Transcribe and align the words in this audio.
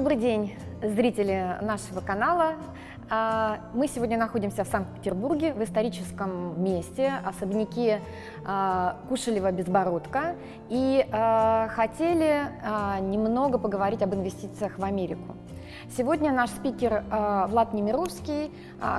Добрый 0.00 0.16
день, 0.16 0.54
зрители 0.82 1.58
нашего 1.60 2.00
канала. 2.00 2.54
А, 3.10 3.58
мы 3.74 3.86
сегодня 3.86 4.16
находимся 4.16 4.64
в 4.64 4.66
Санкт-Петербурге, 4.66 5.52
в 5.52 5.62
историческом 5.62 6.64
месте, 6.64 7.12
особняке 7.22 8.00
а, 8.46 8.96
Кушелева-Безбородка, 9.10 10.36
и 10.70 11.06
а, 11.12 11.68
хотели 11.68 12.46
немного 13.02 13.58
поговорить 13.58 14.00
об 14.00 14.14
инвестициях 14.14 14.78
в 14.78 14.84
Америку. 14.84 15.36
Сегодня 15.94 16.32
наш 16.32 16.48
спикер 16.48 17.04
Влад 17.50 17.74
Немировский, 17.74 18.50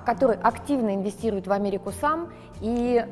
который 0.05 0.37
активно 0.37 0.93
инвестирует 0.93 1.47
в 1.47 1.51
Америку 1.51 1.91
сам 1.99 2.29
и 2.61 3.03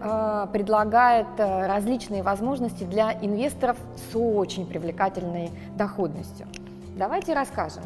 предлагает 0.54 1.28
различные 1.38 2.22
возможности 2.22 2.84
для 2.84 3.14
инвесторов 3.14 3.78
с 4.12 4.16
очень 4.16 4.68
привлекательной 4.68 5.50
доходностью. 5.76 6.46
Давайте 7.00 7.34
расскажем, 7.34 7.84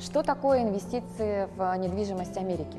что 0.00 0.22
такое 0.22 0.62
инвестиции 0.62 1.46
в 1.54 1.76
недвижимость 1.76 2.38
Америки? 2.38 2.78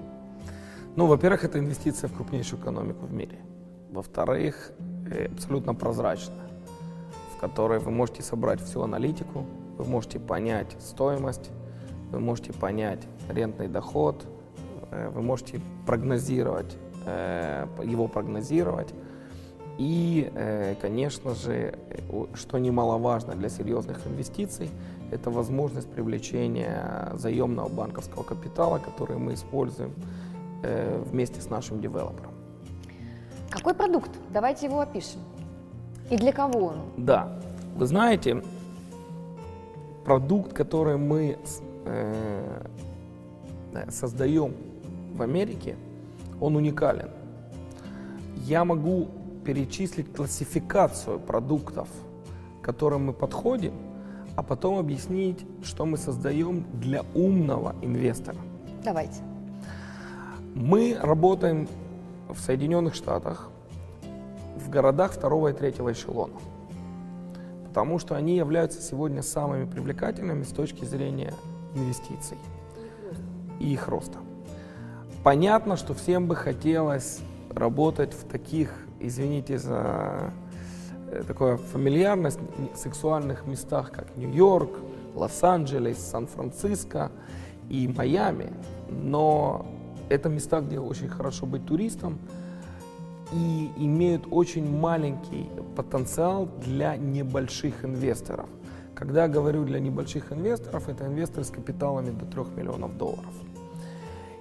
Ну, 0.96 1.06
во-первых, 1.06 1.44
это 1.44 1.60
инвестиция 1.60 2.08
в 2.08 2.14
крупнейшую 2.16 2.60
экономику 2.60 3.06
в 3.06 3.14
мире. 3.14 3.38
Во-вторых, 3.92 4.72
э, 5.12 5.28
абсолютно 5.32 5.76
прозрачная, 5.76 6.50
в 7.36 7.40
которой 7.40 7.78
вы 7.78 7.92
можете 7.92 8.24
собрать 8.24 8.62
всю 8.62 8.82
аналитику, 8.82 9.46
вы 9.78 9.86
можете 9.86 10.20
понять 10.20 10.76
стоимость, 10.80 11.52
вы 12.10 12.20
можете 12.20 12.52
понять 12.52 13.04
рентный 13.30 13.68
доход, 13.68 14.26
э, 14.90 15.10
вы 15.10 15.22
можете 15.22 15.62
прогнозировать, 15.86 16.76
э, 17.06 17.68
его 17.84 18.08
прогнозировать. 18.08 18.92
И, 19.78 20.32
конечно 20.82 21.36
же, 21.36 21.78
что 22.34 22.58
немаловажно 22.60 23.36
для 23.36 23.50
серьезных 23.50 24.08
инвестиций, 24.08 24.70
это 25.12 25.30
возможность 25.30 25.90
привлечения 25.90 27.12
заемного 27.14 27.70
банковского 27.70 28.24
капитала, 28.24 28.80
который 28.80 29.18
мы 29.18 29.34
используем 29.34 29.94
э, 30.64 31.04
вместе 31.06 31.42
с 31.42 31.50
нашим 31.50 31.80
девелопером. 31.82 32.32
Какой 33.50 33.74
продукт? 33.74 34.12
Давайте 34.34 34.66
его 34.66 34.80
опишем. 34.80 35.22
И 36.10 36.18
для 36.18 36.32
кого 36.32 36.68
он? 36.68 36.76
Да, 36.98 37.40
вы 37.76 37.86
знаете, 37.86 38.42
продукт, 40.06 40.54
который 40.54 40.98
мы 40.98 41.38
э, 41.86 42.66
создаем 43.90 44.56
в 45.14 45.22
Америке, 45.22 45.76
он 46.42 46.56
уникален. 46.56 47.10
Я 48.36 48.66
могу 48.66 49.08
перечислить 49.46 50.14
классификацию 50.14 51.20
продуктов, 51.20 51.88
к 52.62 52.66
которым 52.66 53.06
мы 53.06 53.14
подходим, 53.14 53.74
а 54.36 54.44
потом 54.44 54.80
объяснить, 54.80 55.46
что 55.64 55.86
мы 55.86 55.98
создаем 55.98 56.66
для 56.74 57.04
умного 57.14 57.76
инвестора. 57.82 58.38
Давайте. 58.84 59.22
Мы 60.56 60.98
работаем 61.00 61.68
в 62.28 62.40
Соединенных 62.40 62.96
Штатах, 62.96 63.50
в 64.58 64.70
городах 64.70 65.12
второго 65.12 65.50
и 65.50 65.54
третьего 65.54 65.92
эшелона, 65.92 66.34
потому 67.68 68.00
что 68.00 68.16
они 68.16 68.36
являются 68.36 68.82
сегодня 68.82 69.22
самыми 69.22 69.66
привлекательными 69.66 70.44
с 70.44 70.50
точки 70.50 70.86
зрения 70.86 71.34
инвестиций 71.76 72.38
и 73.60 73.74
их 73.74 73.88
роста. 73.88 74.18
Понятно, 75.24 75.76
что 75.78 75.94
всем 75.94 76.28
бы 76.28 76.36
хотелось 76.36 77.20
работать 77.50 78.14
в 78.14 78.26
таких, 78.26 78.85
извините 79.08 79.58
за 79.58 80.34
Э, 81.16 81.24
такая 81.28 81.58
фамильярность 81.58 82.40
в 82.74 82.78
сексуальных 82.78 83.46
местах, 83.46 83.92
как 83.92 84.18
Нью-Йорк, 84.18 84.72
Лос-Анджелес, 85.16 85.98
Сан-Франциско 85.98 87.12
и 87.70 87.88
Майами. 87.88 88.52
Но 88.90 89.66
это 90.10 90.30
места, 90.30 90.62
где 90.62 90.80
очень 90.80 91.10
хорошо 91.10 91.46
быть 91.46 91.66
туристом 91.66 92.20
и 93.32 93.72
имеют 93.78 94.28
очень 94.30 94.70
маленький 94.70 95.50
потенциал 95.76 96.50
для 96.64 96.96
небольших 96.96 97.86
инвесторов. 97.86 98.50
Когда 98.94 99.28
говорю 99.28 99.66
для 99.66 99.80
небольших 99.80 100.32
инвесторов, 100.32 100.88
это 100.90 101.06
инвесторы 101.06 101.44
с 101.44 101.50
капиталами 101.50 102.12
до 102.12 102.26
3 102.26 102.56
миллионов 102.56 102.98
долларов. 102.98 103.34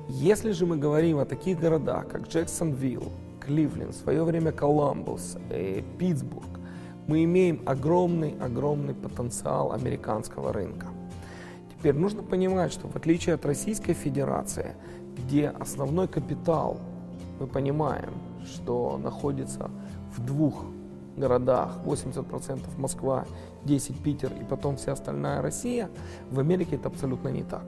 Если 0.08 0.52
же 0.52 0.66
мы 0.66 0.76
говорим 0.76 1.18
о 1.18 1.24
таких 1.24 1.58
городах, 1.58 2.08
как 2.08 2.28
Джексонвилл, 2.28 3.10
Кливленд, 3.46 3.94
в 3.94 3.98
свое 3.98 4.24
время 4.24 4.52
Коламбус, 4.52 5.36
э, 5.50 5.82
Питтсбург, 5.98 6.60
мы 7.06 7.24
имеем 7.24 7.62
огромный-огромный 7.66 8.94
потенциал 8.94 9.72
американского 9.72 10.52
рынка. 10.52 10.86
Теперь 11.70 11.94
нужно 11.94 12.22
понимать, 12.22 12.72
что 12.72 12.88
в 12.88 12.96
отличие 12.96 13.34
от 13.34 13.44
Российской 13.44 13.92
Федерации, 13.92 14.74
где 15.18 15.48
основной 15.48 16.08
капитал, 16.08 16.80
мы 17.38 17.46
понимаем, 17.46 18.14
что 18.44 18.98
находится 19.02 19.70
в 20.16 20.24
двух 20.24 20.64
городах, 21.16 21.78
80% 21.84 22.60
Москва, 22.78 23.26
10 23.64 24.02
Питер 24.02 24.32
и 24.40 24.44
потом 24.44 24.76
вся 24.76 24.92
остальная 24.92 25.42
Россия, 25.42 25.90
в 26.30 26.40
Америке 26.40 26.76
это 26.76 26.88
абсолютно 26.88 27.28
не 27.28 27.42
так. 27.42 27.64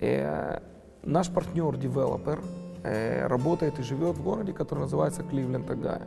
Э, 0.00 0.60
наш 1.02 1.30
партнер-девелопер 1.30 2.40
э, 2.84 3.26
работает 3.26 3.78
и 3.80 3.82
живет 3.82 4.16
в 4.16 4.22
городе, 4.22 4.52
который 4.52 4.80
называется 4.80 5.22
Кливленд, 5.22 5.68
Огайо. 5.68 6.06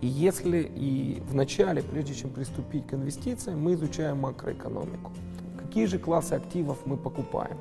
И 0.00 0.06
если 0.06 0.70
и 0.74 1.22
в 1.28 1.34
начале, 1.34 1.82
прежде 1.82 2.14
чем 2.14 2.30
приступить 2.30 2.86
к 2.86 2.94
инвестициям, 2.94 3.62
мы 3.62 3.74
изучаем 3.74 4.18
макроэкономику. 4.18 5.12
Какие 5.58 5.86
же 5.86 5.98
классы 5.98 6.34
активов 6.34 6.78
мы 6.84 6.96
покупаем? 6.96 7.56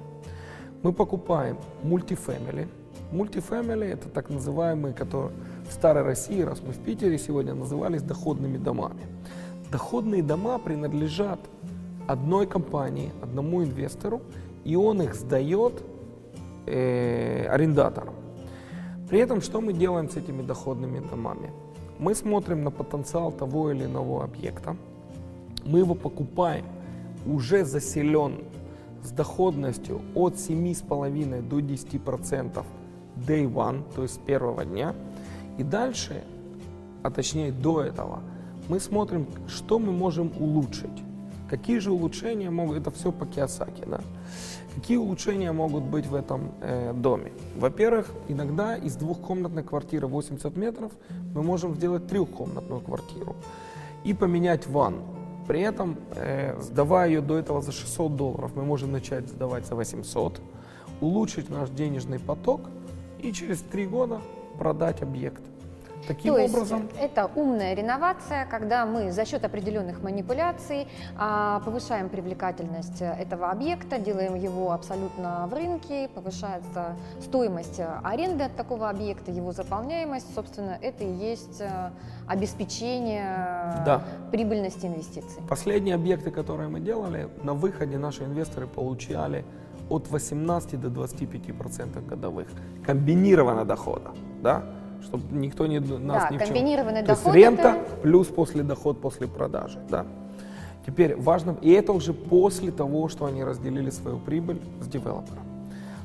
Мы 0.81 0.91
покупаем 0.91 1.57
мультифэмили. 1.83 2.67
Мультифэмили 3.11 3.87
это 3.87 4.09
так 4.09 4.29
называемые, 4.29 4.93
которые 4.93 5.31
в 5.69 5.71
старой 5.71 6.03
России, 6.03 6.41
раз 6.41 6.61
мы 6.61 6.73
в 6.73 6.79
Питере 6.79 7.17
сегодня, 7.17 7.53
назывались 7.53 8.01
доходными 8.01 8.57
домами. 8.57 9.05
Доходные 9.71 10.21
дома 10.21 10.59
принадлежат 10.59 11.39
одной 12.07 12.45
компании, 12.45 13.11
одному 13.21 13.63
инвестору, 13.63 14.21
и 14.65 14.75
он 14.75 15.01
их 15.01 15.15
сдает 15.15 15.81
э, 16.65 17.45
арендаторам. 17.47 18.15
При 19.09 19.19
этом 19.19 19.41
что 19.41 19.61
мы 19.61 19.73
делаем 19.73 20.09
с 20.09 20.15
этими 20.15 20.41
доходными 20.41 20.99
домами? 20.99 21.51
Мы 21.99 22.15
смотрим 22.15 22.63
на 22.63 22.71
потенциал 22.71 23.31
того 23.31 23.71
или 23.71 23.85
иного 23.85 24.23
объекта, 24.23 24.75
мы 25.65 25.79
его 25.79 25.95
покупаем 25.95 26.65
уже 27.25 27.63
заселен 27.63 28.39
с 29.03 29.11
доходностью 29.11 30.01
от 30.15 30.35
7,5 30.35 31.47
до 31.47 31.59
10% 31.59 32.65
day 33.15 33.45
one, 33.45 33.83
то 33.95 34.03
есть 34.03 34.15
с 34.15 34.17
первого 34.17 34.65
дня. 34.65 34.93
И 35.57 35.63
дальше, 35.63 36.23
а 37.03 37.11
точнее 37.11 37.51
до 37.51 37.81
этого, 37.81 38.21
мы 38.69 38.79
смотрим, 38.79 39.27
что 39.47 39.79
мы 39.79 39.91
можем 39.91 40.31
улучшить. 40.39 41.03
Какие 41.53 41.77
же 41.77 41.91
улучшения 41.91 42.49
могут, 42.49 42.77
это 42.77 42.89
все 42.89 43.11
по 43.11 43.27
Киосаки, 43.27 43.83
да? 43.85 44.01
Какие 44.73 44.97
улучшения 44.97 45.51
могут 45.51 45.83
быть 45.83 46.07
в 46.07 46.15
этом 46.15 46.51
э, 46.61 46.93
доме? 46.95 47.31
Во-первых, 47.55 48.11
иногда 48.27 48.75
из 48.75 48.95
двухкомнатной 48.95 49.61
квартиры 49.61 50.07
80 50.07 50.57
метров 50.57 50.91
мы 51.35 51.43
можем 51.43 51.75
сделать 51.75 52.07
трехкомнатную 52.07 52.81
квартиру 52.81 53.35
и 54.03 54.15
поменять 54.15 54.65
ванну. 54.65 55.03
При 55.47 55.61
этом, 55.61 55.99
э, 56.15 56.59
сдавая 56.59 57.09
ее 57.09 57.21
до 57.21 57.37
этого 57.37 57.61
за 57.61 57.71
600 57.71 58.15
долларов, 58.15 58.53
мы 58.55 58.63
можем 58.63 58.91
начать 58.91 59.29
сдавать 59.29 59.67
за 59.67 59.75
800, 59.75 60.41
улучшить 61.01 61.51
наш 61.51 61.69
денежный 61.69 62.17
поток 62.17 62.61
и 63.19 63.31
через 63.31 63.59
три 63.59 63.85
года 63.85 64.21
продать 64.57 65.03
объект. 65.03 65.43
Таким 66.07 66.35
То 66.35 66.43
образом... 66.43 66.83
есть 66.83 66.95
это 66.99 67.29
умная 67.35 67.73
реновация, 67.73 68.45
когда 68.45 68.85
мы 68.85 69.11
за 69.11 69.25
счет 69.25 69.45
определенных 69.45 70.01
манипуляций 70.01 70.87
а, 71.17 71.61
повышаем 71.61 72.09
привлекательность 72.09 73.01
этого 73.01 73.49
объекта, 73.49 73.99
делаем 73.99 74.35
его 74.35 74.71
абсолютно 74.71 75.47
в 75.47 75.53
рынке, 75.53 76.09
повышается 76.13 76.95
стоимость 77.21 77.79
аренды 78.03 78.43
от 78.43 78.55
такого 78.55 78.89
объекта, 78.89 79.31
его 79.31 79.51
заполняемость, 79.51 80.33
собственно, 80.35 80.77
это 80.81 81.03
и 81.03 81.11
есть 81.11 81.61
э, 81.61 81.91
обеспечение 82.27 83.83
да. 83.85 84.03
прибыльности 84.31 84.85
инвестиций. 84.85 85.41
Последние 85.47 85.95
объекты, 85.95 86.31
которые 86.31 86.69
мы 86.69 86.79
делали, 86.79 87.29
на 87.43 87.53
выходе 87.53 87.97
наши 87.97 88.23
инвесторы 88.23 88.67
получали 88.67 89.45
от 89.89 90.09
18 90.09 90.79
до 90.79 90.89
25 90.89 91.57
процентов 91.57 92.05
годовых 92.05 92.47
комбинированного 92.85 93.65
дохода, 93.65 94.11
да? 94.41 94.63
Чтобы 95.03 95.23
никто 95.35 95.67
не, 95.67 95.79
нас 95.79 96.23
да, 96.23 96.29
ни 96.31 96.37
в 96.37 96.39
чем. 96.39 96.47
комбинированный 96.47 97.01
То 97.01 97.07
доход. 97.07 97.25
есть 97.25 97.35
рента 97.35 97.69
это... 97.69 97.95
плюс 98.01 98.27
после 98.27 98.63
доход 98.63 99.01
после 99.01 99.27
продажи, 99.27 99.79
да. 99.89 100.05
Теперь 100.85 101.15
важно, 101.15 101.57
и 101.61 101.71
это 101.71 101.93
уже 101.93 102.13
после 102.13 102.71
того, 102.71 103.07
что 103.07 103.25
они 103.25 103.43
разделили 103.43 103.89
свою 103.89 104.19
прибыль 104.19 104.59
с 104.81 104.87
девелопером. 104.87 105.43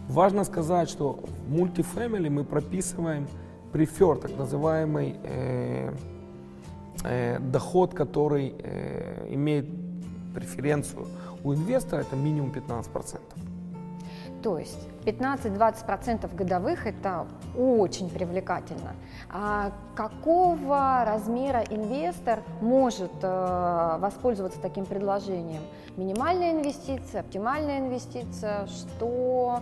Важно 0.08 0.44
сказать, 0.44 0.88
что 0.88 1.18
в 1.22 1.50
мультифэмили 1.50 2.28
мы 2.28 2.44
прописываем 2.44 3.26
префер, 3.72 4.16
так 4.16 4.36
называемый 4.38 5.16
э, 5.22 5.92
э, 7.04 7.38
доход, 7.40 7.92
который 7.92 8.54
э, 8.58 9.28
имеет 9.30 9.66
преференцию 10.34 11.06
у 11.44 11.54
инвестора, 11.54 12.00
это 12.00 12.16
минимум 12.16 12.52
15%. 12.52 13.18
То 14.42 14.58
есть 14.58 14.88
15-20% 15.04 16.34
годовых– 16.34 16.86
это 16.86 17.26
очень 17.56 18.08
привлекательно. 18.08 18.94
А 19.30 19.72
какого 19.96 21.04
размера 21.04 21.64
инвестор 21.70 22.40
может 22.60 23.10
э, 23.22 23.96
воспользоваться 24.00 24.60
таким 24.60 24.86
предложением? 24.86 25.62
Минимальная 25.96 26.52
инвестиция, 26.52 27.22
оптимальная 27.22 27.80
инвестиция, 27.80 28.66
что 28.66 29.60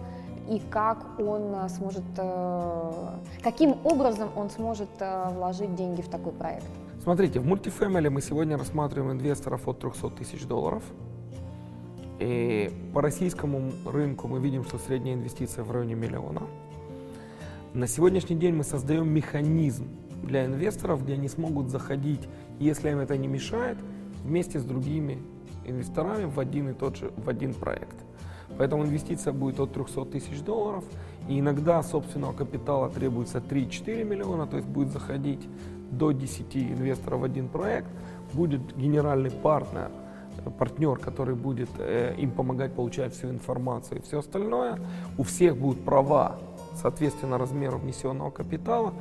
и 0.48 0.60
как 0.70 0.98
он 1.18 1.54
э, 1.54 1.68
сможет, 1.70 2.04
э, 2.18 2.92
каким 3.42 3.76
образом 3.84 4.28
он 4.36 4.50
сможет 4.50 4.90
вложить 5.00 5.74
деньги 5.74 6.02
в 6.02 6.08
такой 6.08 6.32
проект? 6.32 6.66
Смотрите, 7.02 7.40
в 7.40 7.46
мультифэмили 7.46 8.08
мы 8.08 8.20
сегодня 8.20 8.58
рассматриваем 8.58 9.12
инвесторов 9.12 9.68
от 9.68 9.78
300 9.78 10.10
тысяч 10.10 10.44
долларов. 10.44 10.82
И 12.18 12.70
по 12.94 13.02
российскому 13.02 13.72
рынку 13.84 14.26
мы 14.28 14.40
видим, 14.40 14.64
что 14.64 14.78
средняя 14.78 15.14
инвестиция 15.14 15.64
в 15.64 15.70
районе 15.70 15.94
миллиона. 15.94 16.42
На 17.74 17.86
сегодняшний 17.86 18.36
день 18.36 18.54
мы 18.54 18.64
создаем 18.64 19.08
механизм 19.08 19.86
для 20.22 20.46
инвесторов, 20.46 21.04
где 21.04 21.14
они 21.14 21.28
смогут 21.28 21.68
заходить, 21.68 22.26
если 22.58 22.90
им 22.90 22.98
это 23.00 23.18
не 23.18 23.28
мешает, 23.28 23.76
вместе 24.24 24.58
с 24.58 24.64
другими 24.64 25.18
инвесторами 25.66 26.24
в 26.24 26.40
один 26.40 26.70
и 26.70 26.72
тот 26.72 26.96
же, 26.96 27.12
в 27.16 27.28
один 27.28 27.52
проект. 27.52 27.96
Поэтому 28.56 28.84
инвестиция 28.84 29.32
будет 29.32 29.60
от 29.60 29.72
300 29.74 30.06
тысяч 30.06 30.40
долларов. 30.40 30.84
И 31.28 31.40
иногда 31.40 31.82
собственного 31.82 32.32
капитала 32.32 32.88
требуется 32.88 33.38
3-4 33.38 34.04
миллиона, 34.04 34.46
то 34.46 34.56
есть 34.56 34.68
будет 34.68 34.92
заходить 34.92 35.46
до 35.90 36.12
10 36.12 36.56
инвесторов 36.56 37.20
в 37.20 37.24
один 37.24 37.48
проект. 37.48 37.88
Будет 38.32 38.76
генеральный 38.76 39.30
партнер, 39.30 39.90
партнер, 40.50 40.98
который 40.98 41.34
будет 41.34 41.70
э, 41.78 42.14
им 42.18 42.30
помогать 42.30 42.72
получать 42.74 43.14
всю 43.14 43.28
информацию 43.28 43.98
и 43.98 44.02
все 44.02 44.20
остальное. 44.20 44.78
У 45.18 45.22
всех 45.22 45.56
будут 45.56 45.84
права, 45.84 46.38
соответственно, 46.80 47.38
размеру 47.38 47.78
внесенного 47.78 48.30
капитала. 48.30 48.92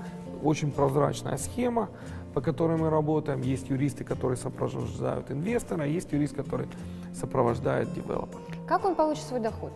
Очень 0.43 0.71
прозрачная 0.71 1.37
схема, 1.37 1.89
по 2.33 2.41
которой 2.41 2.77
мы 2.77 2.89
работаем. 2.89 3.41
Есть 3.41 3.69
юристы, 3.69 4.03
которые 4.03 4.37
сопровождают 4.37 5.31
инвестора, 5.31 5.85
есть 5.85 6.11
юрист, 6.11 6.35
который 6.35 6.67
сопровождает 7.13 7.93
девелопера. 7.93 8.41
Как 8.67 8.85
он 8.85 8.95
получит 8.95 9.23
свой 9.23 9.39
доход? 9.39 9.71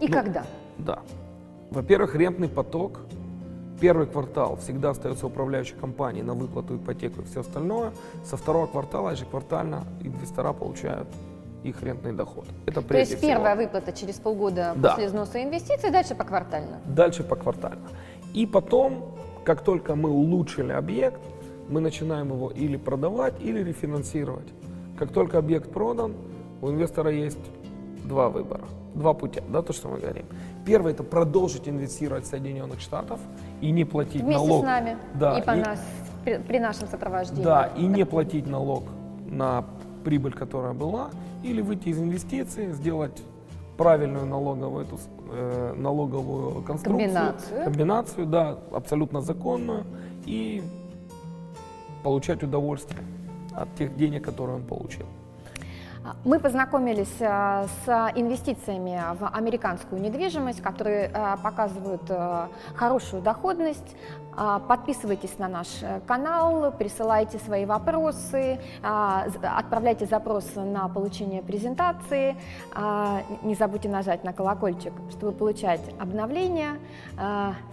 И 0.00 0.06
ну, 0.06 0.12
когда? 0.12 0.44
Да. 0.78 1.00
Во-первых, 1.70 2.14
рентный 2.14 2.48
поток. 2.48 3.00
Первый 3.84 4.06
квартал 4.06 4.56
всегда 4.56 4.90
остается 4.90 5.26
управляющей 5.26 5.76
компанией 5.76 6.22
на 6.22 6.32
выплату 6.32 6.76
ипотеку 6.76 7.20
и 7.20 7.24
все 7.24 7.40
остальное. 7.40 7.92
Со 8.24 8.38
второго 8.38 8.66
квартала 8.66 9.10
ежеквартально 9.10 9.84
инвестора 10.02 10.54
получают 10.54 11.06
их 11.62 11.82
рентный 11.82 12.14
доход. 12.14 12.46
Это 12.64 12.80
То 12.80 12.96
есть 12.96 13.18
всего. 13.18 13.32
первая 13.32 13.56
выплата 13.56 13.92
через 13.92 14.14
полгода 14.14 14.72
да. 14.74 14.92
после 14.92 15.08
взноса 15.08 15.42
инвестиций, 15.42 15.90
дальше 15.90 16.14
по 16.14 16.24
квартально? 16.24 16.80
Дальше 16.86 17.24
по 17.24 17.36
квартально. 17.36 17.90
И 18.32 18.46
потом, 18.46 19.04
как 19.44 19.60
только 19.60 19.94
мы 19.96 20.08
улучшили 20.08 20.72
объект, 20.72 21.20
мы 21.68 21.82
начинаем 21.82 22.28
его 22.28 22.50
или 22.50 22.78
продавать, 22.78 23.34
или 23.42 23.62
рефинансировать. 23.62 24.48
Как 24.98 25.12
только 25.12 25.36
объект 25.36 25.70
продан, 25.70 26.14
у 26.62 26.70
инвестора 26.70 27.10
есть 27.10 27.50
два 28.04 28.30
выбора, 28.30 28.64
два 28.94 29.12
путя, 29.12 29.42
да, 29.46 29.60
то, 29.60 29.74
что 29.74 29.88
мы 29.88 29.98
говорим. 29.98 30.24
Первый– 30.64 30.92
это 30.94 31.02
продолжить 31.02 31.68
инвестировать 31.68 32.24
в 32.24 32.28
Соединенных 32.28 32.80
Штатах 32.80 33.18
и 33.60 33.70
не 33.70 33.84
платить 33.84 34.22
Вместе 34.22 34.46
налог. 34.46 34.64
с 34.64 34.66
нами 34.66 34.96
да, 35.14 35.38
и 35.38 35.42
по 35.42 35.50
и, 35.50 35.60
нас, 35.60 35.80
при, 36.24 36.38
при 36.38 36.58
нашем 36.58 36.88
сопровождении. 36.88 37.44
Да, 37.44 37.66
и 37.76 37.86
не 37.86 38.06
платить 38.06 38.46
налог 38.46 38.84
на 39.26 39.64
прибыль, 40.04 40.32
которая 40.32 40.72
была, 40.72 41.10
или 41.42 41.60
выйти 41.60 41.88
из 41.88 41.98
инвестиций, 41.98 42.72
сделать 42.72 43.22
правильную 43.76 44.26
налоговую, 44.26 44.86
эту, 44.86 44.98
э, 45.30 45.74
налоговую 45.76 46.62
конструкцию. 46.62 47.08
Комбинацию. 47.08 47.64
Комбинацию, 47.64 48.26
да, 48.26 48.58
абсолютно 48.72 49.20
законную, 49.20 49.84
и 50.24 50.62
получать 52.02 52.42
удовольствие 52.42 53.00
от 53.52 53.74
тех 53.74 53.96
денег, 53.96 54.24
которые 54.24 54.56
он 54.56 54.62
получил. 54.62 55.06
Мы 56.24 56.38
познакомились 56.38 57.16
э, 57.20 57.66
с 57.84 57.88
инвестициями 58.14 59.00
в 59.18 59.26
американскую 59.28 60.02
недвижимость, 60.02 60.60
которые 60.60 61.10
э, 61.12 61.36
показывают 61.42 62.02
э, 62.08 62.48
хорошую 62.74 63.22
доходность. 63.22 63.96
Подписывайтесь 64.66 65.38
на 65.38 65.46
наш 65.46 65.68
канал, 66.08 66.72
присылайте 66.72 67.38
свои 67.38 67.64
вопросы, 67.66 68.58
отправляйте 68.82 70.06
запросы 70.06 70.58
на 70.58 70.88
получение 70.88 71.40
презентации. 71.40 72.36
Не 73.44 73.54
забудьте 73.54 73.88
нажать 73.88 74.24
на 74.24 74.32
колокольчик, 74.32 74.92
чтобы 75.10 75.30
получать 75.30 75.82
обновления. 76.00 76.78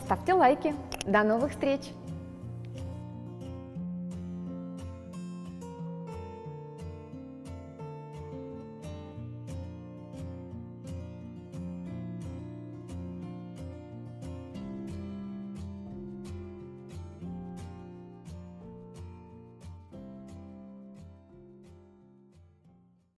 Ставьте 0.06 0.34
лайки. 0.36 0.76
До 1.08 1.24
новых 1.24 1.50
встреч! 1.50 1.82